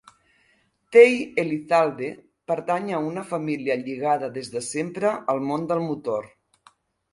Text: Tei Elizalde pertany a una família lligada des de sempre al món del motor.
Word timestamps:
Tei 0.95 1.11
Elizalde 1.43 2.07
pertany 2.53 2.89
a 2.93 3.03
una 3.11 3.25
família 3.35 3.77
lligada 3.83 4.33
des 4.41 4.53
de 4.57 4.65
sempre 4.71 5.15
al 5.35 5.45
món 5.51 5.71
del 5.75 5.87
motor. 5.93 6.31